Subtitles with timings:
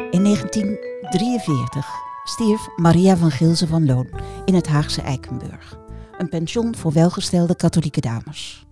[0.00, 1.86] In 1943
[2.24, 4.08] stierf Maria van Gilze van Loon
[4.44, 5.78] in het Haagse Eikenburg,
[6.18, 8.66] een pension voor welgestelde katholieke dames.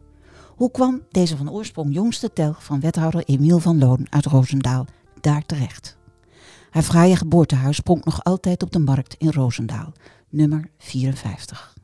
[0.46, 4.86] Hoe kwam deze van oorsprong jongste telg van wethouder Emiel van Loon uit Roosendaal
[5.20, 5.96] daar terecht?
[6.70, 9.92] Haar fraaie geboortehuis pronkt nog altijd op de markt in Roosendaal,
[10.28, 11.74] nummer 54.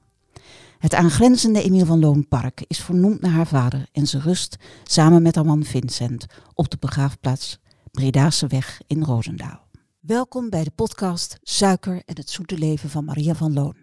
[0.79, 5.23] Het aangrenzende Emiel van Loon Park is vernoemd naar haar vader en ze rust samen
[5.23, 7.59] met haar man Vincent op de begraafplaats
[7.95, 9.69] Bredase Weg in Roosendaal.
[10.01, 13.77] Welkom bij de podcast Suiker en het zoete leven van Maria van Loon.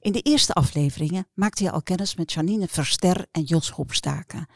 [0.00, 4.46] In de eerste afleveringen maakte je al kennis met Janine Verster en Jos Hopstaken,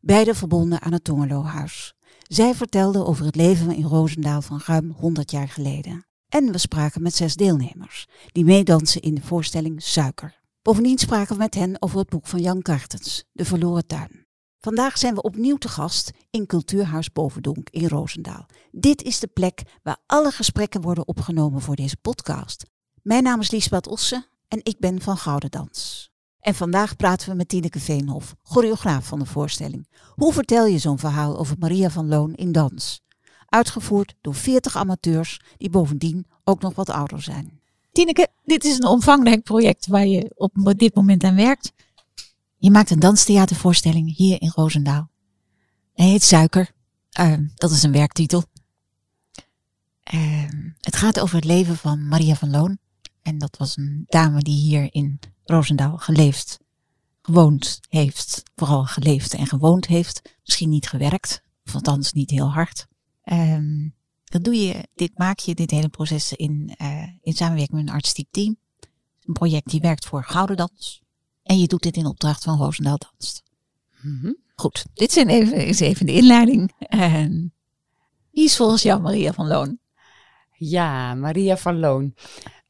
[0.00, 1.94] beide verbonden aan het Tongelohuis.
[2.22, 6.06] Zij vertelden over het leven in Roosendaal van ruim 100 jaar geleden.
[6.28, 10.40] En we spraken met zes deelnemers, die meedansen in de voorstelling Suiker.
[10.62, 14.19] Bovendien spraken we met hen over het boek van Jan Kartens, De Verloren Tuin.
[14.60, 18.46] Vandaag zijn we opnieuw te gast in Cultuurhuis Bovendonk in Roosendaal.
[18.70, 22.64] Dit is de plek waar alle gesprekken worden opgenomen voor deze podcast.
[23.02, 26.10] Mijn naam is Liesbeth Osse en ik ben van Gouden Dans.
[26.40, 29.88] En vandaag praten we met Tineke Veenhof, choreograaf van de voorstelling.
[30.14, 33.00] Hoe vertel je zo'n verhaal over Maria van Loon in dans?
[33.46, 37.60] Uitgevoerd door 40 amateurs die bovendien ook nog wat ouder zijn.
[37.92, 41.72] Tineke, dit is een omvangrijk project waar je op dit moment aan werkt.
[42.62, 45.10] Je maakt een danstheatervoorstelling hier in Roosendaal.
[45.92, 46.70] Hij heet Suiker.
[47.20, 48.44] Uh, dat is een werktitel.
[50.14, 50.48] Uh,
[50.80, 52.78] het gaat over het leven van Maria van Loon.
[53.22, 56.58] En dat was een dame die hier in Roosendaal geleefd,
[57.22, 58.42] gewoond heeft.
[58.56, 60.36] Vooral geleefd en gewoond heeft.
[60.44, 62.86] Misschien niet gewerkt, of althans niet heel hard.
[63.24, 63.88] Uh,
[64.24, 67.94] dat doe je, dit maak je, dit hele proces in, uh, in samenwerking met een
[67.94, 68.56] artistiek team.
[69.24, 71.02] Een project die werkt voor Gouden Dans.
[71.50, 73.42] En je doet dit in opdracht van Roosendaal Danst.
[74.00, 74.36] Mm -hmm.
[74.54, 76.72] Goed, dit zijn even, is even de inleiding.
[76.78, 77.54] En
[78.30, 79.78] wie is volgens jou Maria van Loon?
[80.52, 82.14] Ja, Maria van Loon.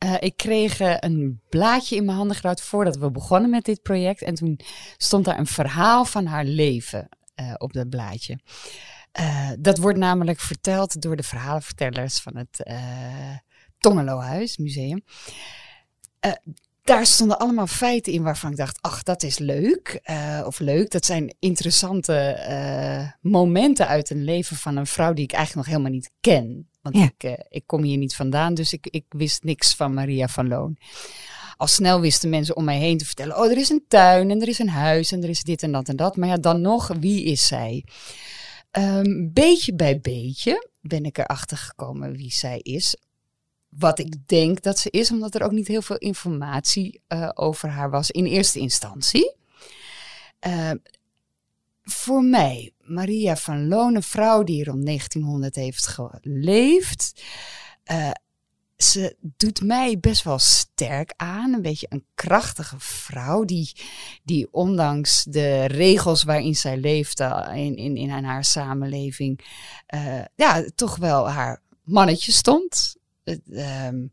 [0.05, 3.83] Uh, ik kreeg uh, een blaadje in mijn handen gedouwd voordat we begonnen met dit
[3.83, 4.23] project.
[4.23, 4.61] En toen
[4.97, 7.09] stond daar een verhaal van haar leven
[7.41, 8.39] uh, op dat blaadje.
[9.59, 12.73] dat wordt namelijk verteld door de verhalenvertellers van het
[13.79, 15.03] Tongelohuis Museum
[16.91, 20.01] daar stonden allemaal feiten in waarvan ik dacht, ach, dat is leuk.
[20.11, 25.25] Uh, of leuk, dat zijn interessante uh, momenten uit een leven van een vrouw die
[25.25, 26.69] ik eigenlijk nog helemaal niet ken.
[26.83, 27.05] Want ja.
[27.05, 30.49] ik, uh, ik kom hier niet vandaan, dus ik, ik wist niks van Maria van
[30.49, 30.77] Loon.
[31.57, 34.41] Al snel wisten mensen om mij heen te vertellen, oh, er is een tuin en
[34.41, 36.17] er is een huis en er is dit en dat en dat.
[36.17, 37.85] Maar ja, dan nog, wie is zij?
[38.79, 42.97] Um, beetje bij beetje ben ik erachter gekomen wie zij is
[43.71, 47.69] wat ik denk dat ze is, omdat er ook niet heel veel informatie uh, over
[47.69, 49.35] haar was in eerste instantie.
[50.47, 50.71] Uh,
[51.83, 57.23] voor mij, Maria van Loon, een vrouw die rond 1900 heeft geleefd.
[57.93, 58.11] Uh,
[58.77, 61.53] ze doet mij best wel sterk aan.
[61.53, 63.73] Een beetje een krachtige vrouw die,
[64.23, 69.41] die ondanks de regels waarin zij leefde in, in, in haar samenleving,
[70.35, 73.00] ja, toch wel haar mannetje stond.
[73.25, 74.13] Um,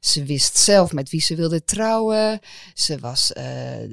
[0.00, 2.40] ze wist zelf met wie ze wilde trouwen.
[2.74, 3.90] Ze was, uh, uh,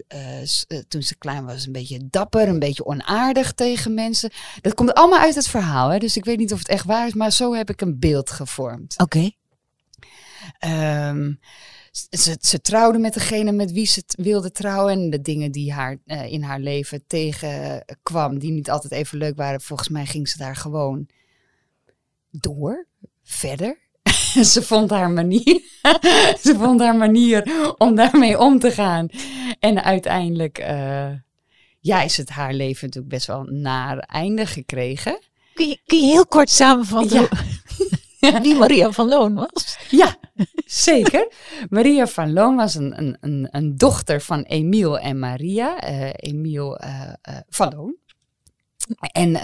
[0.87, 4.31] toen ze klein was, een beetje dapper, een beetje onaardig tegen mensen.
[4.61, 5.97] Dat komt allemaal uit het verhaal, hè?
[5.97, 8.31] dus ik weet niet of het echt waar is, maar zo heb ik een beeld
[8.31, 8.93] gevormd.
[8.97, 9.31] Oké.
[10.59, 11.09] Okay.
[11.09, 11.39] Um,
[11.91, 14.93] ze, ze, trouwde met degene met wie ze wilde trouwen.
[14.93, 19.35] En de dingen die haar uh, in haar leven tegenkwam, die niet altijd even leuk
[19.35, 21.07] waren, volgens mij ging ze daar gewoon
[22.29, 22.87] door,
[23.23, 23.77] verder.
[24.53, 25.61] ze vond haar manier.
[26.43, 29.07] ze vond haar manier om daarmee om te gaan.
[29.59, 31.09] En uiteindelijk uh,
[31.79, 35.19] ja, is het haar leven natuurlijk best wel naar einde gekregen.
[35.53, 37.27] Kun je, kun je heel kort samenvatten
[38.19, 38.41] ja.
[38.41, 39.77] wie Maria van Loon was?
[39.89, 40.15] Ja,
[40.65, 41.31] zeker.
[41.69, 45.89] Maria van Loon was een, een, een, een dochter van Emiel en Maria.
[45.89, 47.11] Uh, Emiel uh,
[47.49, 47.95] van Loon.
[49.11, 49.35] En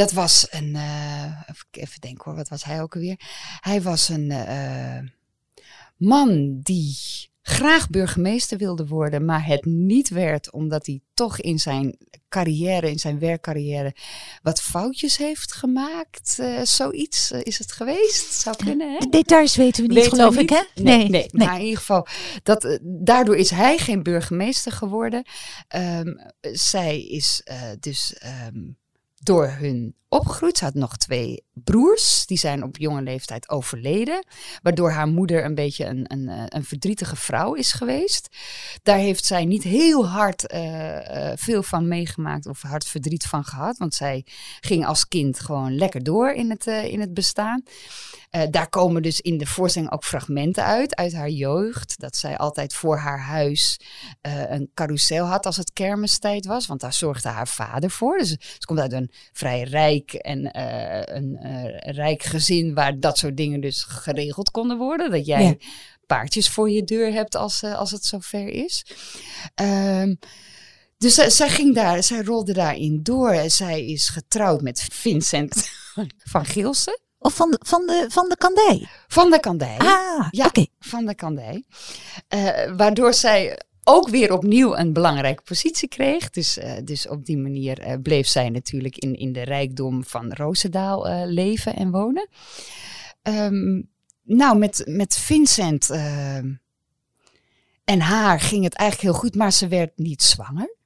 [0.00, 1.40] dat was een, uh,
[1.70, 3.20] even denken hoor, wat was hij ook alweer?
[3.60, 4.98] Hij was een uh,
[5.96, 6.96] man die
[7.42, 11.96] graag burgemeester wilde worden, maar het niet werd omdat hij toch in zijn
[12.28, 13.94] carrière, in zijn werkcarrière,
[14.42, 16.36] wat foutjes heeft gemaakt.
[16.40, 18.32] Uh, zoiets is het geweest.
[18.32, 19.06] Zou kunnen, hè?
[19.10, 20.42] Details weten we niet, weten geloof niet?
[20.42, 20.82] ik, hè?
[20.82, 21.46] Nee, nee, nee, nee.
[21.46, 22.06] Maar in ieder geval,
[22.42, 25.24] dat, daardoor is hij geen burgemeester geworden.
[25.76, 27.42] Um, zij is
[27.80, 28.14] dus
[28.54, 28.78] um,
[29.22, 30.58] door hun opgegroeid.
[30.58, 34.24] Ze had nog twee broers, die zijn op jonge leeftijd overleden.
[34.62, 38.36] Waardoor haar moeder een beetje een, een, eh, een verdrietige vrouw is geweest.
[38.82, 43.44] Daar heeft zij niet heel hard eh, eh, veel van meegemaakt of hard verdriet van
[43.44, 43.78] gehad.
[43.78, 44.26] Want zij
[44.60, 47.62] ging als kind gewoon lekker door in het, in het bestaan.
[48.50, 52.00] Daar komen dus in de voorstelling ook fragmenten uit, uit haar jeugd.
[52.00, 53.80] Dat zij altijd voor haar huis
[54.48, 56.66] een carousel had als het kermistijd was.
[56.66, 58.18] Want daar zorgde haar vader voor.
[58.18, 60.58] Dus ze komt uit een vrij rijk en
[61.16, 61.38] een
[61.80, 65.10] rijk gezin waar dat soort dingen dus geregeld konden worden.
[65.10, 65.54] Dat jij ja.
[66.06, 68.86] paardjes voor je deur hebt als, als het zover is.
[69.62, 70.18] Um,
[70.98, 73.50] dus zij ging daar, zij rolde daarin door.
[73.50, 75.70] Zij is getrouwd met Vincent
[76.32, 77.00] van Gilsen.
[77.18, 78.88] Of van de, van de, van de kandij?
[79.08, 79.78] Van de kandij.
[79.78, 80.66] Ah, ja, oké.
[80.78, 81.64] van de kandij.
[82.34, 83.60] Uh, waardoor zij
[83.90, 86.30] ook weer opnieuw een belangrijke positie kreeg.
[86.30, 90.32] Dus, uh, dus op die manier uh, bleef zij natuurlijk in, in de rijkdom van
[90.32, 92.28] Roosendaal leven en wonen.
[93.22, 93.88] Um,
[94.22, 96.52] nou, met, met Vincent ehm,
[97.84, 100.76] en haar ging het eigenlijk heel goed, maar ze werd niet zwanger.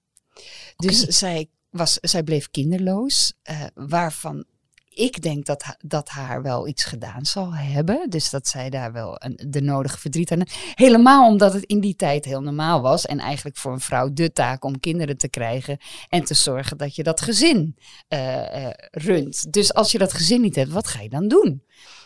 [0.77, 1.13] Dus okay.
[1.13, 3.33] zij, was, zij bleef kinderloos,
[3.75, 4.45] waarvan
[4.95, 8.11] ik denk dat, dat haar wel iets gedaan zal hebben.
[8.11, 10.43] Dus dat zij daar wel de nodige verdriet aan.
[10.75, 13.07] Helemaal omdat het in die tijd heel normaal was.
[13.07, 15.79] En eigenlijk voor een vrouw de taak om kinderen te krijgen.
[16.09, 17.77] En te zorgen dat je dat gezin
[18.09, 19.53] uh, uh, runt.
[19.53, 21.63] Dus als je dat gezin niet hebt, wat ga je dan doen?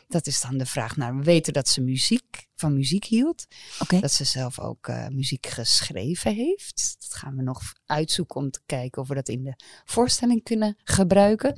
[0.08, 1.16] Dat is dan de vraag naar.
[1.16, 3.46] We weten dat ze muziek, van muziek hield.
[3.78, 4.00] Okay.
[4.00, 6.96] Dat ze zelf ook uh, muziek geschreven heeft.
[6.98, 10.76] Dat gaan we nog uitzoeken om te kijken of we dat in de voorstelling kunnen
[10.84, 11.56] gebruiken.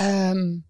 [0.00, 0.68] Um,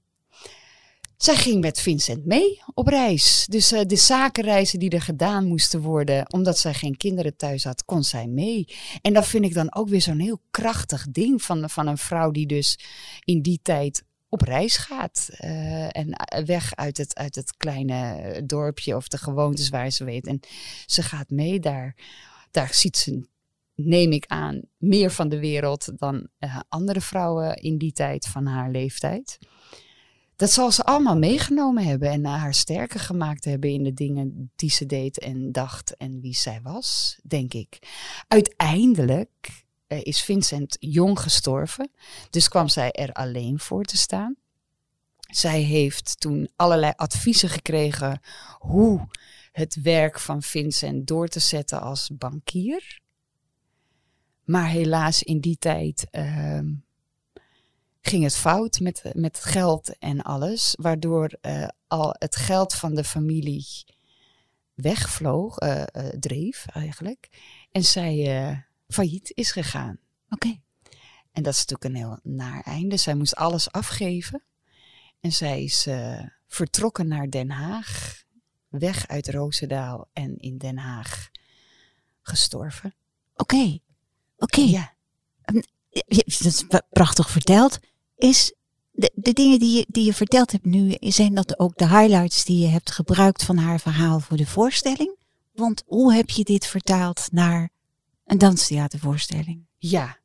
[1.23, 3.47] zij ging met Vincent mee op reis.
[3.49, 7.85] Dus uh, de zakenreizen die er gedaan moesten worden, omdat zij geen kinderen thuis had,
[7.85, 8.69] kon zij mee.
[9.03, 12.31] En dat vind ik dan ook weer zo'n heel krachtig ding van, van een vrouw
[12.31, 12.79] die dus
[13.25, 15.29] in die tijd op reis gaat.
[15.41, 20.27] Uh, en weg uit het, uit het kleine dorpje of de gewoontes waar ze weet.
[20.27, 20.41] En
[20.87, 21.97] ze gaat mee daar.
[22.51, 23.29] Daar ziet ze,
[23.75, 26.29] neem ik aan, meer van de wereld dan
[26.69, 29.39] andere vrouwen in die tijd van haar leeftijd.
[30.37, 34.71] Dat zal ze allemaal meegenomen hebben en haar sterker gemaakt hebben in de dingen die
[34.71, 37.79] ze deed en dacht en wie zij was, denk ik.
[38.29, 39.65] Uiteindelijk
[39.99, 41.91] is Vincent jong gestorven.
[42.31, 44.37] Dus kwam zij er alleen voor te staan.
[45.31, 48.21] Zij heeft toen allerlei adviezen gekregen
[48.59, 49.09] hoe
[49.53, 53.01] het werk van Vincent door te zetten als bankier.
[54.45, 56.61] Maar helaas in die tijd uh,
[58.01, 60.75] ging het fout met, met geld en alles.
[60.79, 63.67] Waardoor uh, al het geld van de familie
[64.75, 65.83] wegvloog, uh,
[66.21, 67.29] dreef eigenlijk.
[67.71, 69.99] En zij failliet is gegaan.
[70.31, 70.47] Oké.
[70.47, 70.63] Okay.
[71.33, 72.97] En dat is natuurlijk een heel naar einde.
[72.97, 74.43] Zij moest alles afgeven.
[75.21, 78.23] En zij is uh, vertrokken naar Den Haag.
[78.69, 81.31] Weg uit Roosendaal en in Den Haag
[82.23, 82.95] gestorven.
[83.37, 83.55] Oké.
[83.55, 83.83] Okay.
[84.37, 84.61] Oké.
[84.61, 84.71] Okay.
[84.71, 84.95] Ja.
[86.25, 87.79] Dat is prachtig verteld.
[88.17, 88.55] Is
[88.91, 92.45] de, de dingen die je, die je verteld hebt nu, zijn dat ook de highlights
[92.45, 95.17] die je hebt gebruikt van haar verhaal voor de voorstelling?
[95.53, 97.71] Want hoe heb je dit vertaald naar
[98.31, 99.67] een danstheatervoorstelling.
[99.79, 100.19] Ja,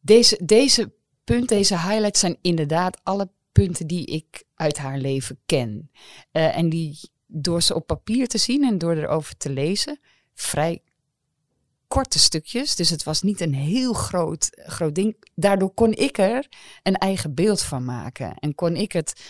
[0.00, 0.92] deze, deze
[1.24, 5.90] punten, deze highlights zijn inderdaad alle punten die ik uit haar leven ken.
[6.32, 10.00] Uh, en die door ze op papier te zien en door erover te lezen,
[10.34, 10.82] vrij
[11.88, 12.76] korte stukjes.
[12.76, 15.16] Dus het was niet een heel groot, groot ding.
[15.34, 16.48] Daardoor kon ik er
[16.82, 18.34] een eigen beeld van maken.
[18.34, 19.22] En kon ik het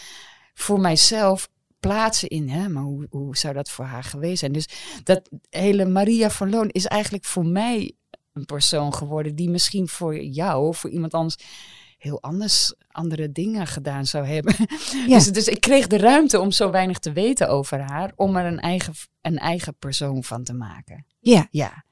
[0.55, 1.49] voor mijzelf
[1.81, 4.53] plaatsen in, hè, maar hoe, hoe zou dat voor haar geweest zijn?
[4.53, 4.69] Dus
[5.05, 7.97] dat hele Maria van Loon is eigenlijk voor mij
[8.33, 11.37] een persoon geworden die misschien voor jou of voor iemand anders
[12.03, 14.55] heel anders andere dingen gedaan zou hebben.
[15.07, 15.19] Ja.
[15.19, 18.45] Dus, dus ik kreeg de ruimte om zo weinig te weten over haar, om er
[18.45, 21.07] een eigen, een eigen persoon van te maken.
[21.19, 21.49] Ja.
[21.51, 21.85] Ja.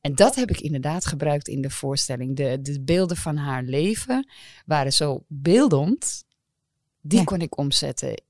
[0.00, 2.36] En dat heb ik inderdaad gebruikt in de voorstelling.
[2.36, 4.28] De, de beelden van haar leven
[4.66, 6.24] waren zo beeldend.
[7.00, 7.24] Die ja.
[7.24, 8.22] kon ik omzetten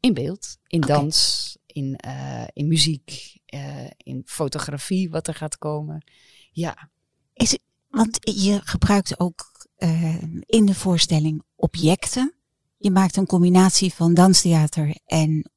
[0.00, 0.96] in beeld, in okay.
[0.96, 6.04] dans, in, uh, in muziek, uh, in fotografie, wat er gaat komen.
[6.52, 6.89] Ja.
[7.40, 12.34] Is want je gebruikt ook uh, in de voorstelling objecten.
[12.78, 15.50] Je maakt een combinatie van danstheater en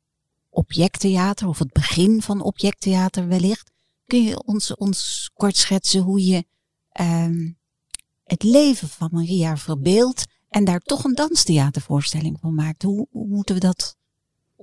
[0.49, 3.71] objecttheater, of het begin van objecttheater wellicht.
[4.05, 6.45] Kun je ons, ons kort schetsen hoe je
[7.01, 7.53] uh,
[8.23, 12.83] het leven van Maria verbeeldt en daar toch een danstheatervoorstelling van maakt?
[12.83, 13.95] Hoe, hoe moeten we dat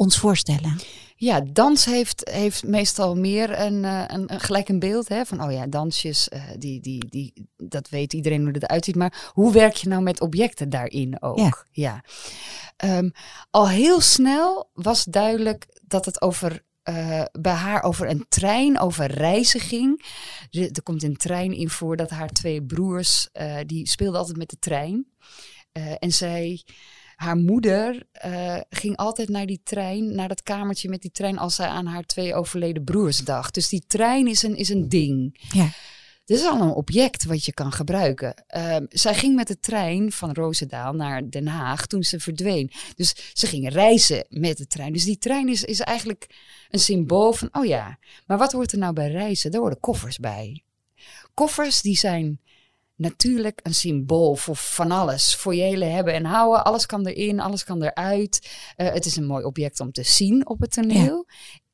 [0.01, 0.77] ons voorstellen?
[1.17, 5.43] Ja, dans heeft, heeft meestal meer een, eh, een, een gelijk een beeld hè, van,
[5.43, 8.97] oh ja, dansjes, eh, die, die, die, dat weet iedereen hoe het eruit ziet.
[8.97, 11.39] Maar hoe werk je nou met objecten daarin ook?
[11.39, 11.65] Ja.
[11.71, 12.05] Ja.
[12.77, 13.11] Ehm,
[13.51, 19.07] al heel snel was duidelijk dat het over, eh, bij haar over een trein, over
[19.07, 20.05] reizen ging.
[20.51, 23.29] Er, er komt een trein in voor dat haar twee broers,
[23.67, 25.07] die speelden altijd met de trein.
[25.99, 26.65] En zij
[27.21, 31.55] haar moeder eh, ging altijd naar die trein, naar dat kamertje met die trein, als
[31.55, 33.55] zij aan haar twee overleden broers dacht.
[33.55, 35.47] Dus die trein is een, is een ding.
[35.53, 35.69] Ja.
[36.25, 38.35] Dit is al een object wat je kan gebruiken.
[38.47, 42.71] Ehm, zij ging met de trein van Roosendaal naar Den Haag toen ze verdween.
[42.97, 44.93] Dus ze ging reizen met de trein.
[44.93, 46.27] Dus die trein is, is eigenlijk
[46.71, 49.51] een symbool van, oh ja, maar wat hoort er nou bij reizen?
[49.51, 50.63] Daar horen koffers bij.
[51.35, 52.41] Koffers die zijn
[53.01, 55.35] natuurlijk een symbool voor van alles.
[55.35, 56.65] Voor je hele hebben en houden.
[56.65, 58.51] Alles kan erin, alles kan eruit.
[58.77, 61.27] Eh, het is een mooi object om te zien op het toneel.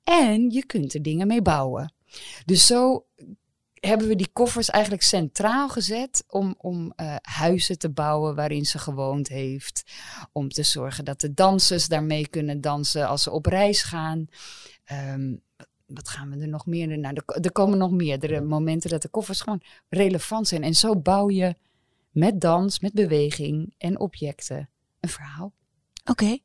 [0.04, 1.95] En je kunt er dingen mee bouwen.
[2.45, 3.06] Dus zo
[3.80, 8.78] hebben we die koffers eigenlijk centraal gezet om, om eh, huizen te bouwen waarin ze
[8.78, 9.83] gewoond heeft.
[10.33, 14.26] Om te zorgen dat de dansers daarmee kunnen dansen als ze op reis gaan.
[14.85, 15.35] Ehm,
[15.87, 16.99] wat gaan we er nog meer?
[16.99, 20.62] Nou, er, er komen nog meerdere momenten dat de koffers gewoon relevant zijn.
[20.62, 21.55] En zo bouw je
[22.11, 24.69] met dans, met beweging en objecten
[25.00, 25.52] een verhaal.
[26.05, 26.38] Oké,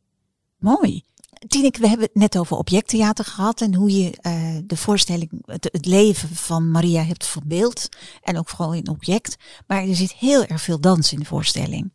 [0.58, 1.04] mooi.
[1.48, 5.70] Tineke, we hebben het net over objecttheater gehad en hoe je eh, de voorstelling, het,
[5.72, 7.90] het leven van Maria hebt verbeeld.
[8.22, 9.36] En ook vooral in object.
[9.68, 11.94] Maar er zit heel erg veel dans in de voorstelling.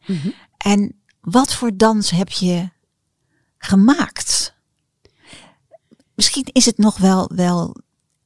[0.57, 2.71] En wat voor dans heb je
[3.59, 4.36] gemaakt?
[6.17, 7.77] Misschien is het nog wel, wel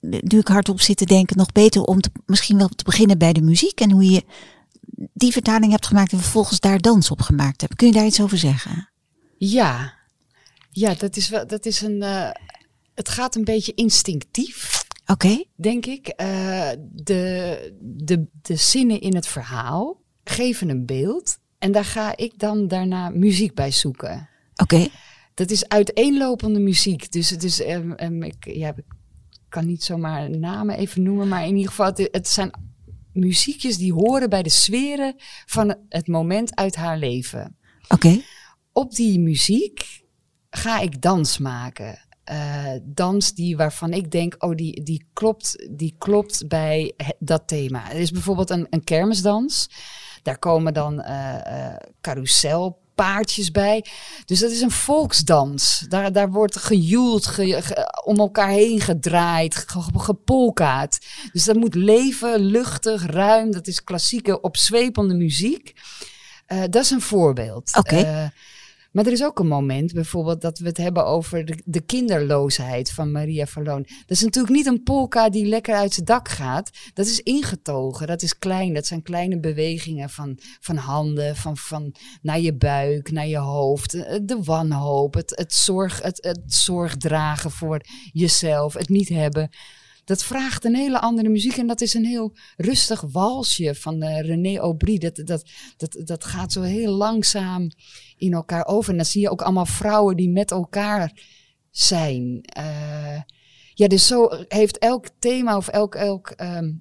[0.00, 3.32] nu ik hardop zit te denken, nog beter om te, misschien wel te beginnen bij
[3.32, 3.80] de muziek.
[3.80, 4.25] En hoe je
[5.12, 7.75] die vertaling hebt gemaakt en vervolgens daar dans op gemaakt hebt.
[7.75, 8.88] Kun je daar iets over zeggen?
[9.38, 9.94] Ja,
[10.70, 12.30] ja dat is wel, dat is een, eh,
[12.94, 14.85] het gaat een beetje instinctief.
[15.06, 16.09] Oké, denk ik.
[16.09, 21.38] Eh, de, de, de zinnen in het verhaal geven een beeld.
[21.59, 24.28] En daar ga ik dan daarna muziek bij zoeken.
[24.54, 24.88] oké.
[25.34, 27.12] Dat is uiteenlopende muziek.
[27.12, 28.84] Dus het is, ehm, ehm, ik, ja, ik
[29.49, 32.50] kan niet zomaar namen even noemen, maar in ieder geval, het, het zijn
[33.12, 35.14] muziekjes die horen bij de sferen
[35.46, 37.56] van het moment uit haar leven.
[37.88, 38.20] Oké,
[38.72, 40.02] Op die muziek
[40.50, 41.99] ga ik dans maken.
[42.25, 47.90] Eh, dans die waarvan ik denk, oh, die, die, klopt, die klopt bij dat thema.
[47.92, 49.70] Er is bijvoorbeeld een, een kermisdans.
[50.22, 51.76] Daar komen dan eh eh,
[53.00, 53.85] carouselpaardjes bij.
[54.25, 55.85] Dus dat is een volksdans.
[55.88, 60.99] Daar, daar wordt gejoeld, ge- ge- om elkaar heen gedraaid, ge- ge- gepolkaat.
[61.33, 63.50] Dus dat moet leven, luchtig, ruim.
[63.52, 65.73] Dat is klassieke, opzwepende muziek.
[66.47, 67.76] Eh, dat is een voorbeeld.
[67.76, 67.97] Oké.
[67.97, 68.26] Eh,
[68.90, 72.90] maar er is ook een moment, bijvoorbeeld, dat we het hebben over de, de kinderloosheid
[72.90, 73.82] van Maria Verloon.
[73.82, 76.70] Dat is natuurlijk niet een polka die lekker uit zijn dak gaat.
[76.94, 78.75] Dat is ingetogen, dat is klein.
[78.75, 83.94] Dat zijn kleine bewegingen van, van handen, van, van naar je buik, naar je hoofd.
[83.94, 87.80] eh, De wanhoop, het, het, zorg, het, het zorg dragen voor
[88.12, 89.50] jezelf, het niet hebben.
[90.04, 94.21] Dat vraagt een hele andere muziek en dat is een heel rustig walsje van eh,
[94.21, 94.99] René Aubry.
[94.99, 97.71] Dat, dat, dat, dat gaat zo heel langzaam
[98.16, 98.90] in elkaar over.
[98.90, 101.12] En dan zie je ook allemaal vrouwen die met elkaar
[101.71, 102.40] zijn.
[102.42, 103.21] Eh,
[103.75, 106.73] ja, dus zo heeft elk thema of elk, elk, ehm,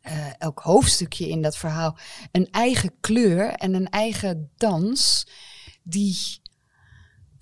[0.00, 1.98] eh, elk hoofdstukje in dat verhaal
[2.32, 5.26] een eigen kleur en een eigen dans
[5.82, 6.39] die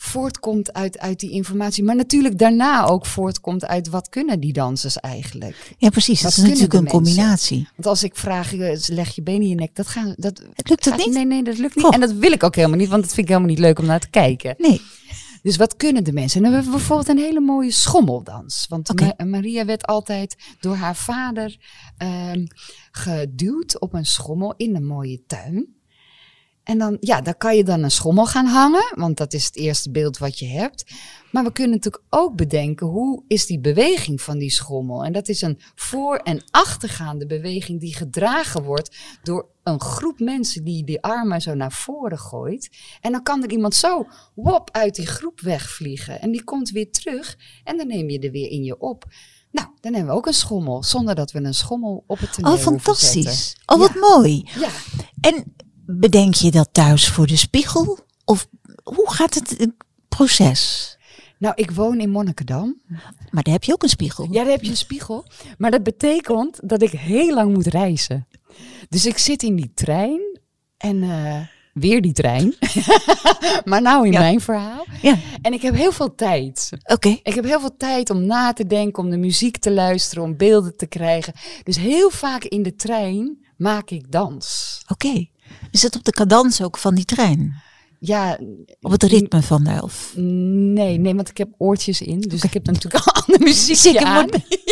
[0.01, 1.85] voortkomt uit, uit die informatie.
[1.85, 5.75] Maar natuurlijk daarna ook voortkomt uit wat kunnen die dansers eigenlijk.
[5.79, 6.21] ja precies.
[6.21, 7.69] Dat Wat is natuurlijk een combinatie.
[7.75, 10.15] Want als ik vraag, eh, leg je benen in je nek, dat gaat...
[10.17, 11.15] Dat, Het lukt het gaat- niet?
[11.15, 11.93] Nee, nee, dat lukt niet.
[11.93, 13.87] En dat wil ik ook helemaal niet, want dat vind ik helemaal niet leuk om
[13.87, 14.55] naar te kijken.
[14.59, 14.81] Nee,
[15.43, 16.37] Dus wat kunnen de mensen?
[16.37, 18.67] En dan hebben we bijvoorbeeld een hele mooie schommeldans.
[18.69, 19.01] Want.
[19.01, 21.57] Ma- Maria werd altijd door haar vader
[21.97, 22.45] ehm,
[22.91, 25.77] geduwd op een schommel in een mooie tuin.
[26.69, 29.57] En dan, ja, daar kan je dan een schommel gaan hangen, want dat is het
[29.57, 30.93] eerste beeld wat je hebt.
[31.33, 35.05] Maar we kunnen natuurlijk ook bedenken, hoe is die beweging van die schommel?
[35.05, 40.65] En dat is een voor- en achtergaande beweging die gedragen wordt door een groep mensen
[40.65, 42.69] die die armen zo naar voren gooit.
[43.01, 46.21] En dan kan er iemand zo, wop, uit die groep wegvliegen.
[46.21, 49.05] En die komt weer terug en dan neem je er weer in je op.
[49.51, 52.53] Nou, dan hebben we ook een schommel, zonder dat we een schommel op het toneel
[52.53, 53.57] oh fantastisch.
[53.67, 54.49] Oh wat mooi.
[54.59, 54.69] Ja,
[55.21, 55.55] En
[55.91, 57.99] bedenk je dat thuis voor de spiegel?
[58.25, 58.47] Of
[58.83, 59.67] hoe gaat het eh,
[60.09, 60.93] proces?
[61.39, 62.81] nou, ik woon in Monnikendam.
[63.31, 64.25] Maar daar heb je ook een spiegel.
[64.31, 65.25] Ja, daar heb je een spiegel.
[65.59, 68.27] Maar dat betekent dat ik heel lang moet reizen.
[68.89, 70.41] Dus ik zit in die trein
[70.77, 71.41] en eh,
[71.73, 72.55] weer die trein.
[73.65, 74.19] maar nou in Ja.
[74.19, 74.85] mijn verhaal.
[75.03, 75.19] Ja.
[75.43, 76.71] En ik heb heel veel tijd.
[76.85, 77.09] Oké.
[77.23, 80.37] Ik heb heel veel tijd om na te denken, om de muziek te luisteren, om
[80.37, 81.33] beelden te krijgen.
[81.63, 84.79] Dus heel vaak in de trein maak ik dans.
[84.89, 85.27] Oké.
[85.71, 87.55] Is het op de cadans ook van die trein?
[88.01, 88.39] Ja,
[88.81, 90.13] Op het ritme van de elf?
[90.17, 92.21] nee, nee, want ik heb oortjes in.
[92.21, 94.25] Dus ik heb natuurlijk al ander muziekje Zeker, aan.
[94.31, 94.67] moet-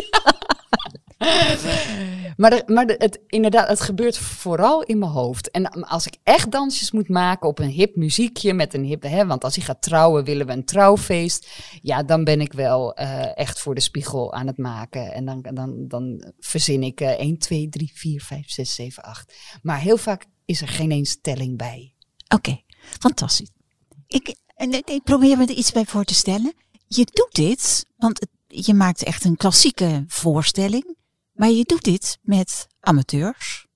[2.37, 5.51] Maar, de, maar het, inderdaad, het gebeurt vooral in mijn hoofd.
[5.51, 9.03] En als ik echt dansjes moet maken op een hip muziekje met een hip...
[9.03, 11.49] Hè, want als je gaat trouwen, willen we een trouwfeest.
[11.83, 15.13] Ja, dan ben ik wel eh, echt voor de spiegel aan het maken.
[15.13, 19.35] En dan, dan, dan verzin ik eh 1, 2, 3, 4, 5, 6, 7, 8.
[19.63, 21.95] Maar heel vaak is er geen eens telling bij.
[22.35, 22.61] Oké,
[22.99, 23.51] fantastisch.
[24.07, 24.37] Ik,
[24.85, 26.55] ik probeer me er iets bij voor te stellen.
[26.89, 30.97] Je doet dit, want het- je maakt echt een klassieke voorstelling.
[31.33, 33.67] Maar je doet dit met amateurs.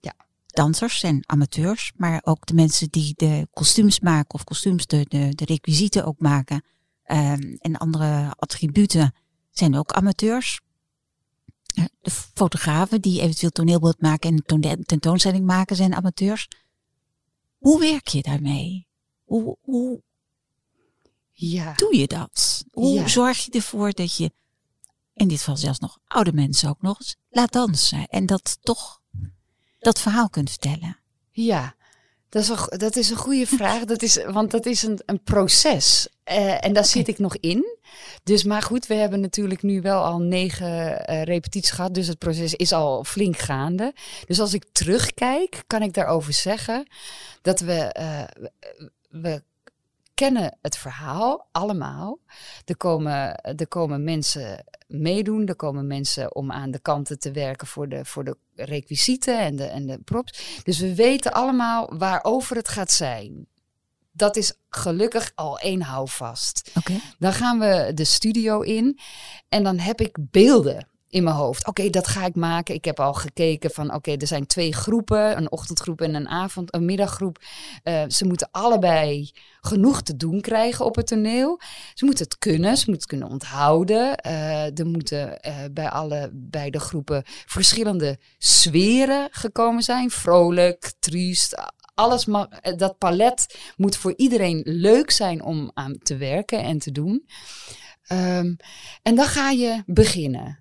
[0.00, 0.14] Ja.
[0.46, 1.92] Dansers en amateurs.
[1.96, 6.18] Maar ook de mensen die de kostuums maken of kostuums de, de, de requisieten ook
[6.18, 6.64] maken.
[7.04, 9.14] ehm, en andere attributen
[9.50, 10.60] zijn ook amateurs.
[12.02, 16.48] De fotografen die eventueel toneelbeeld maken en tentoonstelling maken zijn amateurs.
[17.58, 18.86] Hoe werk je daarmee?
[19.24, 20.02] Hoe, hoe
[21.32, 21.72] Ja.
[21.74, 22.64] doe je dat?
[22.70, 23.08] Hoe Ja.
[23.08, 24.32] zorg je ervoor dat je,
[25.14, 29.00] in dit geval zelfs nog oude mensen ook nog eens, laat dansen en dat toch
[29.78, 30.98] dat verhaal kunt vertellen?
[31.30, 31.74] Ja,
[32.30, 33.84] dat is een, dat is een goede vraag.
[33.84, 36.08] Dat is, want dat is een, een proces.
[36.24, 37.78] Eh, en daar zit ik nog in.
[38.22, 41.94] Dus, maar goed, we hebben natuurlijk nu wel al negen eh, repetities gehad.
[41.94, 43.94] Dus het proces is al flink gaande.
[44.26, 46.86] Dus als ik terugkijk, kan ik daarover zeggen
[47.42, 48.22] dat we, eh,
[49.08, 49.42] we
[50.20, 52.18] kennen het verhaal allemaal.
[52.64, 55.46] Er komen, er komen mensen meedoen.
[55.46, 59.56] Er komen mensen om aan de kanten te werken voor de, voor de requisieten en
[59.56, 60.60] de, en de props.
[60.62, 63.46] Dus we weten allemaal waarover het gaat zijn.
[64.12, 66.70] Dat is gelukkig al één houvast.
[66.74, 67.00] Oké.
[67.18, 68.98] Dan gaan we de studio in
[69.48, 71.66] en dan heb ik beelden in mijn hoofd.
[71.66, 72.74] Oké, dat ga ik maken.
[72.74, 76.74] Ik heb al gekeken van oké, er zijn twee groepen, een ochtendgroep en een avond,
[76.74, 77.38] een middaggroep.
[77.82, 81.60] Eh, ze moeten allebei genoeg te doen krijgen op het toneel.
[81.94, 84.16] Ze moeten het kunnen, ze moeten het kunnen onthouden.
[84.16, 90.10] Eh, er moeten eh, bij alle beide groepen verschillende sferen gekomen zijn.
[90.10, 91.54] Vrolijk, triest,
[91.94, 96.92] alles mag, dat palet moet voor iedereen leuk zijn om aan te werken en te
[96.92, 97.26] doen.
[98.02, 98.54] Ehm,
[99.02, 100.59] en dan ga je beginnen.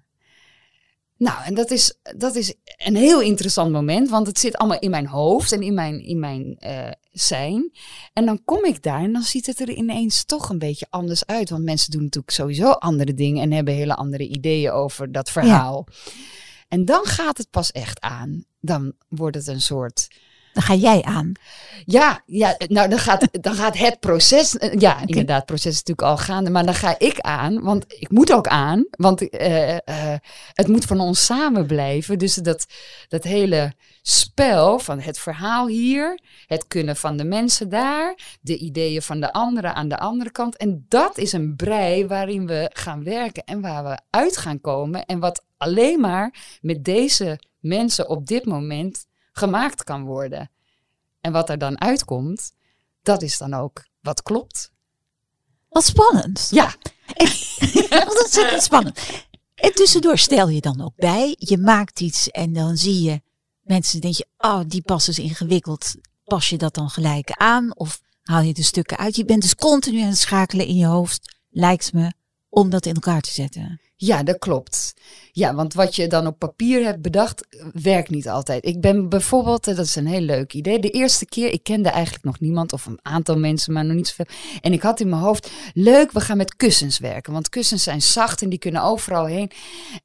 [1.20, 4.90] Nou, en dat is, dat is een heel interessant moment, want het zit allemaal in
[4.90, 7.72] mijn hoofd en in mijn, in mijn eh, zijn.
[8.14, 11.25] En dan kom ik daar en dan ziet het er ineens toch een beetje anders
[11.25, 11.50] uit.
[11.50, 15.88] Want mensen doen natuurlijk sowieso andere dingen en hebben hele andere ideeën over dat verhaal.
[16.68, 18.44] En dan gaat het pas echt aan.
[18.60, 20.08] Dan wordt het een soort
[20.59, 21.31] Dan ga jij aan.
[21.85, 25.83] ja, ja nou dan gaat, dan gaat het proces, eh, ja inderdaad, het proces is
[25.83, 29.75] natuurlijk al gaande, maar dan ga ik aan, want ik moet ook aan, want eh,
[29.75, 30.19] eh,
[30.53, 32.17] het moet van ons samen blijven.
[32.17, 32.65] Dus dat,
[33.07, 39.01] dat hele spel van het verhaal hier, het kunnen van de mensen daar, de ideeën
[39.01, 40.57] van de anderen aan de andere kant.
[40.57, 45.05] En dat is een brei waarin we gaan werken en waar we uit gaan komen
[45.05, 49.07] en wat alleen maar met deze mensen op dit moment
[49.39, 50.51] gemaakt kan worden.
[51.21, 52.51] En wat er dan uitkomt,
[53.01, 54.71] dat is dan ook wat klopt.
[55.69, 56.47] Wat spannend.
[56.51, 56.75] Ja,
[57.89, 58.99] Wat ontzettend spannend.
[59.55, 63.21] En tussendoor stel je dan ook bij, je maakt iets en dan zie je
[63.61, 65.95] mensen, denk je, oh, die pas is ingewikkeld.
[66.23, 69.15] Pas je dat dan gelijk aan of haal je de stukken uit?
[69.15, 72.13] Je bent dus continu aan het schakelen in je hoofd, lijkt me,
[72.49, 73.81] om dat in elkaar te zetten.
[74.01, 74.94] Ja, dat klopt.
[75.31, 78.66] Ja, want wat je dan op papier hebt bedacht, werkt niet altijd.
[78.66, 80.79] Ik ben bijvoorbeeld, eh, dat is een heel leuk idee.
[80.79, 84.07] De eerste keer, ik kende eigenlijk nog niemand of een aantal mensen, maar nog niet
[84.07, 84.25] zoveel.
[84.62, 87.33] En ik had in mijn hoofd, leuk, we gaan met kussens werken.
[87.33, 89.51] Want kussens zijn zacht en die kunnen overal heen.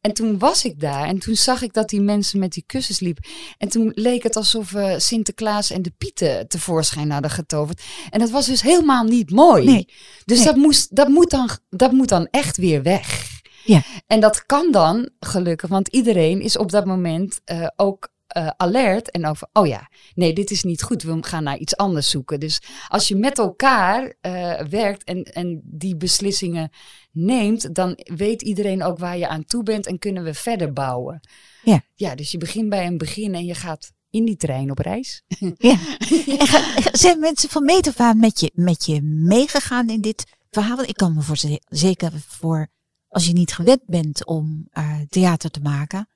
[0.01, 3.01] En toen was ik daar en toen zag ik dat die mensen met die kussens
[3.01, 3.25] liepen.
[3.59, 7.83] En toen leek het alsof eh, Sinterklaas en de Pieten tevoorschijn hadden getoverd.
[8.11, 9.65] En dat was dus helemaal niet mooi.
[9.65, 9.89] Nee.
[10.25, 10.47] Dus Nee.
[10.47, 13.34] Dat, moest, dat, moet dan, dat moet dan echt weer weg.
[13.65, 13.83] Ja.
[14.07, 19.11] En dat kan dan gelukkig, want iedereen is op dat moment eh, ook eh, alert
[19.11, 22.41] en over, oh ja, nee, dit is niet goed, we gaan naar iets anders zoeken.
[22.41, 26.71] Dus als je met elkaar eh, werkt en, en die beslissingen
[27.13, 31.21] neemt, dan weet iedereen ook waar je aan toe bent en kunnen we verder bouwen.
[31.63, 31.83] Ja.
[31.95, 35.23] Ja, dus je begint bij een begin en je gaat in die trein op reis.
[35.59, 35.77] Ja.
[36.39, 40.25] En ga- zijn mensen van meet af aan met je, met je meegegaan in dit
[40.51, 40.83] verhaal?
[40.83, 41.37] Ik kan me voor,
[41.69, 42.69] zeker voor,
[43.15, 46.09] als je niet gewend bent om eh, theater te maken,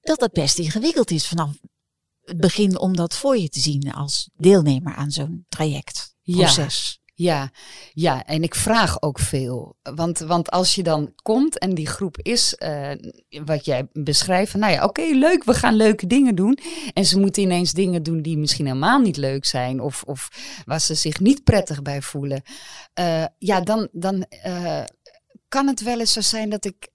[0.00, 1.50] dat dat best ingewikkeld is vanaf
[2.24, 6.36] het begin om dat voor je te zien als deelnemer aan zo'n traject, Ja.
[6.36, 7.02] proces.
[7.16, 7.50] Ja,
[7.92, 9.76] ja, en ik vraag ook veel.
[9.82, 12.90] Want, want als je dan komt en die groep is, eh,
[13.44, 16.58] wat jij beschrijft, van nou ja, oké, leuk, we gaan leuke dingen doen.
[16.92, 20.28] En ze moeten ineens dingen doen die misschien helemaal niet leuk zijn of, of
[20.64, 22.42] waar ze zich niet prettig bij voelen.
[22.94, 24.26] Eh, ja, dan, dan
[25.54, 26.88] kan het wel eens zo zijn dat ik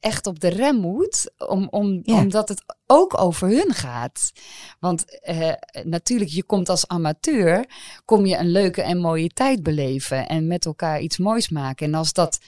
[0.00, 2.14] echt op de rem moet, om, om, Ja.
[2.18, 4.32] omdat het ook over hun gaat.
[4.78, 5.52] Want eh,
[5.84, 7.66] natuurlijk, je komt als amateur,
[8.04, 11.86] kom je een leuke en mooie tijd beleven en met elkaar iets moois maken.
[11.86, 12.38] En als dat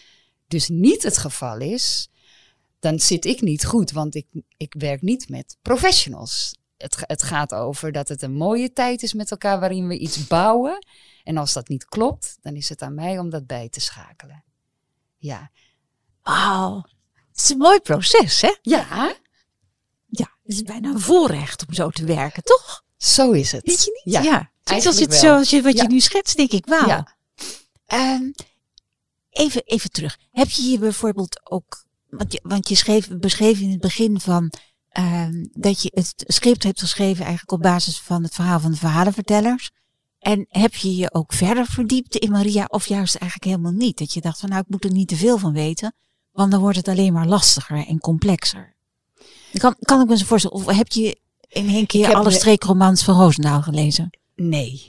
[0.46, 2.08] dus niet het geval is,
[2.78, 6.56] dan zit ik niet goed, want ik, ik werk niet met professionals.
[6.76, 10.26] Het, het gaat over dat het een mooie tijd is met elkaar waarin we iets
[10.26, 10.86] bouwen.
[11.24, 14.44] En als dat niet klopt, dan is het aan mij om dat bij te schakelen.
[15.22, 15.50] Ja.
[16.22, 16.82] Wauw.
[17.30, 18.54] Het is een mooi proces, hè?
[18.62, 19.14] Ja,
[20.06, 22.85] Ja, het is bijna een voorrecht om zo te werken, toch?
[22.96, 23.66] zo is het.
[23.66, 24.14] Weet je niet?
[24.14, 25.20] Ja, Zoals eigenlijk het, wel.
[25.20, 25.82] zoals je, wat Ja.
[25.82, 26.87] je nu schetst, denk ik, wauw.
[26.87, 27.16] Ja.
[27.87, 28.30] Ehm,
[29.30, 30.18] even, even terug.
[30.30, 34.52] Heb je hier bijvoorbeeld ook, want je, want je schreef, beschreef in het begin van
[34.88, 38.76] ehm, dat je het script hebt geschreven eigenlijk op basis van het verhaal van de
[38.76, 39.70] verhalenvertellers.
[40.22, 43.98] En heb je je ook verder verdiept in Maria of juist eigenlijk helemaal niet?
[43.98, 45.94] Dat je dacht van nou, ik moet er niet te veel van weten,
[46.32, 48.74] want dan wordt het alleen maar lastiger en complexer.
[49.52, 53.14] Kan, kan ik me zo voorstellen, of heb je in één keer alle streekromans van
[53.14, 54.11] Roosendaal gelezen?
[54.37, 54.87] Nee.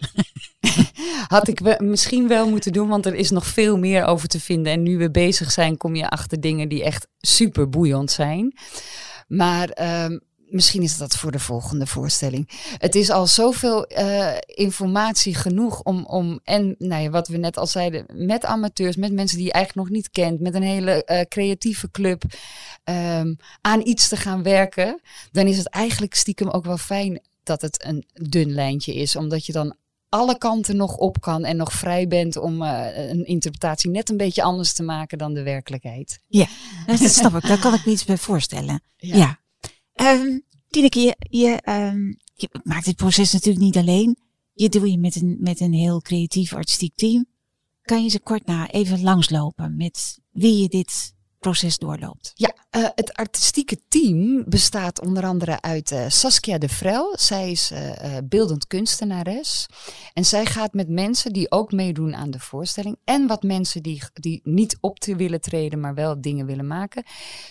[1.28, 4.40] Had ik we- misschien wel moeten doen, want er is nog veel meer over te
[4.40, 4.72] vinden.
[4.72, 8.58] En nu we bezig zijn, kom je achter dingen die echt super boeiend zijn.
[9.28, 10.20] Maar ehm,
[10.54, 12.50] misschien is dat voor de volgende voorstelling.
[12.78, 17.58] Het is al zoveel eh, informatie genoeg om, om en nou ja, wat we net
[17.58, 21.04] al zeiden, met amateurs, met mensen die je eigenlijk nog niet kent, met een hele
[21.04, 22.24] eh, creatieve club,
[22.84, 25.02] ehm, aan iets te gaan werken.
[25.32, 29.46] Dan is het eigenlijk stiekem ook wel fijn dat het een dun lijntje is, omdat
[29.46, 29.76] je dan
[30.10, 34.18] alle kanten nog op kan en nog vrij bent om eh, een interpretatie net een
[34.18, 36.20] beetje anders te maken dan de werkelijkheid.
[36.86, 38.82] Dat snap ik, daar kan ik me iets bij voorstellen.
[38.98, 39.16] Ja.
[39.16, 39.42] Ja.
[39.94, 40.40] Ehm
[40.74, 44.18] Tineke, je, je, ehm, je maakt dit proces natuurlijk niet alleen.
[44.54, 47.26] Je doe je met een, met een heel creatief artistiek team.
[47.82, 52.32] Kan je ze kort na even langslopen met wie je dit proces doorloopt?
[52.36, 57.18] Ja, eh, het artistieke team bestaat onder andere uit eh, Saskia de Vrel.
[57.18, 59.66] Zij is eh, beeldend kunstenares.
[60.14, 62.98] En zij gaat met mensen die ook meedoen aan de voorstelling.
[63.04, 67.04] En wat mensen die, die niet op te willen treden, maar wel dingen willen maken.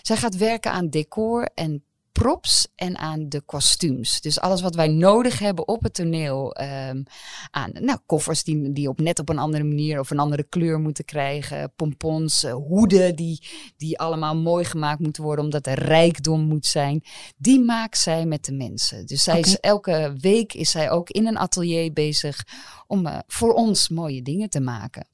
[0.03, 1.85] Zij gaat werken aan decor en
[2.23, 4.21] props en aan de kostuums.
[4.21, 6.55] Dus alles wat wij nodig hebben op het toneel.
[6.55, 7.03] ehm,
[7.51, 10.81] aan nou, koffers die, die op net op een andere manier of een andere kleur
[10.81, 11.73] moeten krijgen.
[11.77, 13.43] Pompons, eh, hoeden die,
[13.77, 17.05] die allemaal mooi gemaakt moeten worden omdat er rijkdom moet zijn.
[17.37, 19.07] Die maakt zij met de mensen.
[19.07, 22.47] Dus zij is, elke week is zij ook in een atelier bezig
[22.87, 25.07] om eh, voor ons mooie dingen te maken.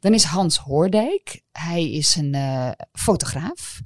[0.00, 1.40] Dan is Hans Hoordijk.
[1.52, 3.80] Hij is een eh, fotograaf.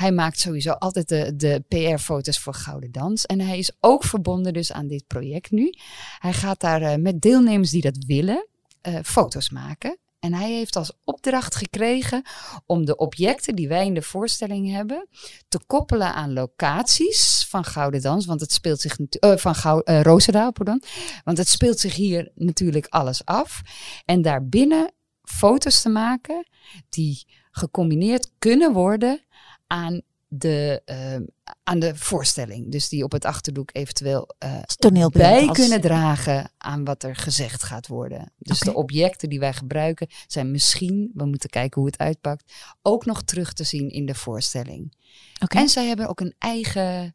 [0.00, 3.26] Hij maakt sowieso altijd de, de PR-foto's voor Gouden Dans.
[3.26, 5.74] En hij is ook verbonden dus aan dit project nu.
[6.18, 8.46] Hij gaat daar eh, met deelnemers die dat willen
[8.80, 9.98] eh, foto's maken.
[10.20, 12.22] En hij heeft als opdracht gekregen
[12.66, 15.08] om de objecten die wij in de voorstelling hebben
[15.48, 18.26] te koppelen aan locaties van Gouden Dans.
[18.26, 20.82] Want het speelt zich eh, van Gou eh, Roosendaal, pardon.
[21.24, 23.60] Want het speelt zich hier natuurlijk alles af.
[24.04, 26.48] En daarbinnen foto's te maken
[26.88, 29.24] die gecombineerd kunnen worden
[29.70, 31.16] aan de, eh,
[31.62, 32.72] aan de voorstelling.
[32.72, 34.28] Dus die op het achterdoek eventueel
[34.76, 35.24] toneelbeeld.
[35.24, 38.32] bij als- kunnen dragen aan wat er gezegd gaat worden.
[38.38, 42.52] Dus de objecten die wij gebruiken zijn misschien, we moeten kijken hoe het uitpakt,
[42.82, 44.94] ook nog terug te zien in de voorstelling.
[45.42, 45.58] Oké.
[45.58, 47.14] En zij hebben ook een eigen,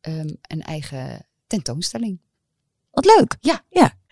[0.00, 2.20] ehm, een eigen tentoonstelling.
[2.90, 3.36] Wat leuk.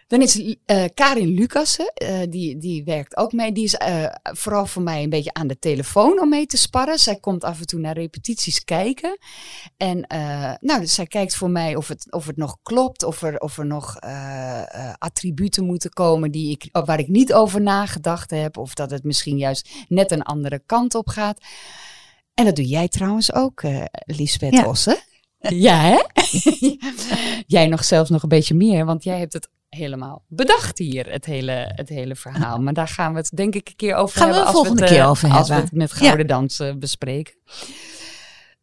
[0.06, 3.52] Dan is eh, Karin Lucassen, eh, die, die werkt ook mee.
[3.52, 6.98] Die is eh, vooral voor mij een beetje aan de telefoon om mee te sparren.
[6.98, 9.18] Zij komt af en toe naar repetities kijken.
[9.76, 10.04] En
[10.60, 13.02] nou, dus zij kijkt voor mij of het, of het nog klopt.
[13.02, 13.96] Of er, of er nog
[14.98, 18.56] attributen moeten komen die ik, waar ik niet over nagedacht heb.
[18.56, 21.40] Of dat het misschien juist net een andere kant op gaat.
[22.34, 23.62] En dat doe jij trouwens ook,
[24.06, 24.66] Lisbeth Ja.
[24.66, 24.98] Osse.
[25.48, 26.02] Ja, hè?
[27.56, 31.24] jij nog zelfs nog een beetje meer, want jij hebt het helemaal bedacht hier, het
[31.24, 32.58] hele, het hele verhaal.
[32.58, 34.52] Maar daar gaan we het denk ik een keer over Gaan we hebben.
[34.52, 37.34] een als volgende het, eh, keer over Als we het met Gouden Dans eh, bespreken.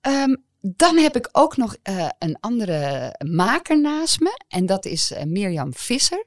[0.02, 4.42] Ehm, dan heb ik ook nog eh, een andere maker naast me.
[4.48, 6.26] En dat is eh, Mirjam Visser.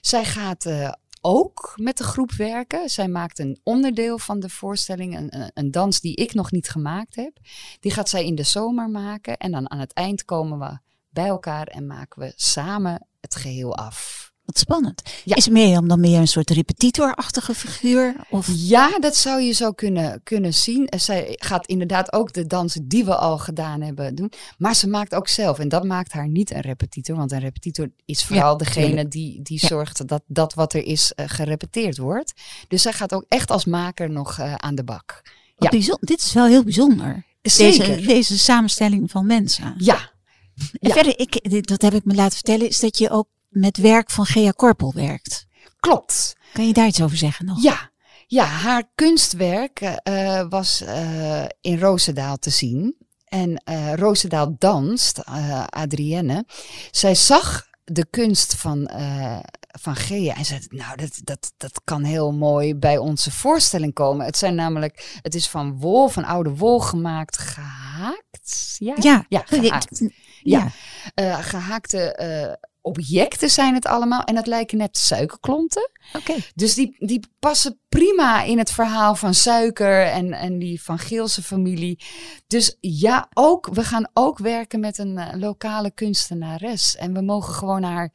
[0.00, 2.88] Zij gaat eh, ook met de groep werken.
[2.88, 5.16] Zij maakt een onderdeel van de voorstelling.
[5.16, 7.38] Een, een dans die ik nog niet gemaakt heb.
[7.80, 9.36] Die gaat zij in de zomer maken.
[9.36, 10.78] En dan aan het eind komen we
[11.10, 14.17] bij elkaar en maken we samen het geheel af.
[14.48, 15.02] Wat spannend.
[15.24, 15.36] Ja.
[15.36, 18.14] Is Mirjam dan meer een soort repetitorachtige figuur?
[18.30, 20.86] Of Ja, dat zou je zo kunnen, kunnen zien.
[20.86, 24.32] En zij gaat inderdaad ook de dansen die we al gedaan hebben doen.
[24.58, 25.58] Maar ze maakt ook zelf.
[25.58, 27.16] En dat maakt haar niet een repetitor.
[27.16, 29.68] Want een repetitor is vooral degene die, die Ja.
[29.68, 32.32] zorgt dat dat wat er is eh, gerepeteerd wordt.
[32.68, 35.22] Dus zij gaat ook echt als maker nog eh, aan de bak.
[35.58, 35.70] Ja.
[36.00, 37.24] dit is wel heel bijzonder.
[37.42, 37.86] Zeker.
[37.86, 39.74] Deze, deze samenstelling van mensen.
[39.78, 40.10] Ja,
[40.56, 40.92] En Ja.
[40.94, 43.26] verder, ik, dat heb ik me laten vertellen, is dat je ook
[43.60, 45.46] met werk van Gea Korpel werkt.
[45.80, 46.36] klopt.
[46.52, 47.62] Kan je daar iets over zeggen nog?
[47.62, 47.90] Ja,
[48.26, 52.96] ja haar kunstwerk eh, was eh, in Roosendaal te zien.
[53.24, 56.44] En eh Roosendaal danst, eh, Adrienne.
[56.90, 59.38] Zij zag de kunst van, eh,
[59.80, 64.26] van Gea en zei, nou, dat, dat, dat kan heel mooi bij onze voorstelling komen.
[64.26, 68.76] Het zijn namelijk, het is van wol, van oude wol gemaakt, gehaakt.
[68.78, 69.98] Ja, Ja, ja gehaakt.
[69.98, 70.08] Ja.
[70.42, 70.70] Ja.
[71.14, 72.52] Eh, gehaakte eh,
[72.88, 75.90] objecten zijn het allemaal en het lijken net suikerklonten.
[76.12, 76.34] Oké.
[76.54, 81.42] Dus die, die passen prima in het verhaal van Suiker en, en die Van Geelse
[81.42, 82.00] familie.
[82.46, 86.96] Dus ja, ook, we gaan ook werken met een eh, lokale kunstenares.
[86.96, 88.12] En we mogen gewoon haar,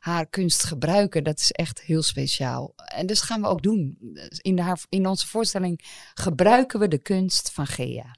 [0.00, 1.24] haar kunst gebruiken.
[1.24, 2.72] Dat is echt heel speciaal.
[2.76, 3.98] En dus gaan we ook doen.
[4.40, 5.80] In, de, haar, in onze voorstelling
[6.14, 8.16] gebruiken we de kunst van Gea.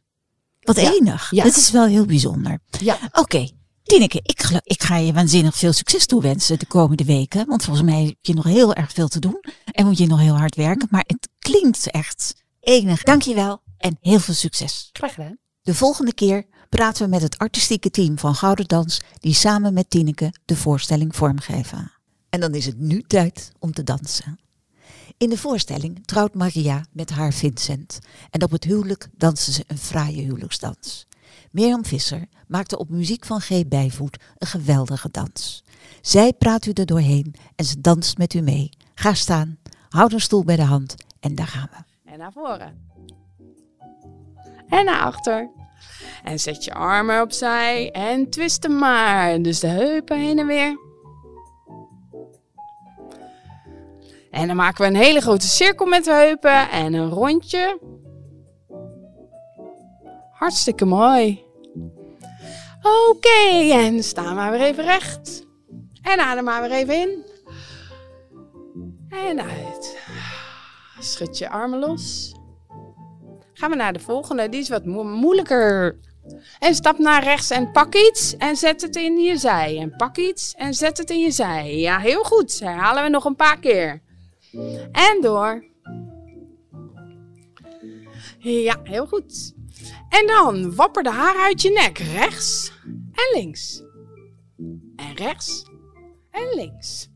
[0.61, 0.93] Wat Ja.
[0.93, 1.31] enig.
[1.31, 1.43] Ja.
[1.45, 2.59] Dat is wel heel bijzonder.
[2.81, 3.49] Ja, Oké.
[3.89, 7.47] Tineke, ik, ik ga je waanzinnig veel succes toewensen de komende weken.
[7.47, 9.41] Want volgens mij heb je nog heel erg veel te doen.
[9.65, 10.89] En moet je nog heel hard werken.
[10.91, 13.03] Maar het klinkt echt enig.
[13.03, 14.91] Dankjewel en heel veel succes.
[14.93, 15.39] graag gedaan.
[15.63, 19.01] De volgende keer praten we met het artistieke team van Gouden Dans.
[19.19, 21.93] Die samen met Tineke de voorstelling vormgeven.
[22.29, 24.39] En dan is het nu tijd om te dansen.
[25.17, 27.99] In de voorstelling trouwt Maria met haar Vincent.
[28.31, 31.07] En op het huwelijk dansen ze een fraaie huwelijksdans.
[31.51, 33.67] Mirjam Visser maakte op muziek van G.
[33.67, 35.65] Bijvoet een geweldige dans.
[36.01, 38.71] Zij praat u er doorheen en ze danst met u mee.
[38.95, 42.11] Ga staan, houd een stoel bij de hand en daar gaan we.
[42.11, 42.87] En naar voren.
[44.69, 45.51] En naar achter.
[46.25, 49.43] En zet je armen opzij en twist hem maar.
[49.43, 50.79] Dus de heupen heen en weer.
[54.31, 57.79] En dan maken we een hele grote cirkel met de heupen en een rondje.
[60.39, 61.45] Hartstikke mooi.
[63.09, 65.47] Oké, en sta maar weer even recht.
[66.03, 67.25] En adem maar weer even in.
[69.09, 69.99] En uit.
[70.99, 72.35] Schud je armen los.
[73.53, 74.49] Gaan we naar de volgende.
[74.49, 75.99] Die is wat mo- moeilijker.
[76.59, 79.79] En stap naar rechts en pak iets en zet het in je zij.
[79.79, 81.77] En pak iets en zet het in je zij.
[81.79, 82.59] Ja, heel goed.
[82.61, 84.03] Herhalen we nog een paar keer.
[84.93, 85.65] En door.
[88.39, 89.55] Ja, heel goed.
[90.09, 91.99] En dan wapper de haar uit je nek.
[91.99, 92.73] Rechts
[93.13, 93.83] en links.
[94.97, 95.65] En rechts
[96.31, 97.09] en links.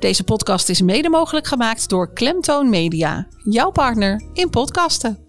[0.05, 5.24] Deze podcast is mede mogelijk gemaakt door Klemtoon Media, jouw partner in podcasten.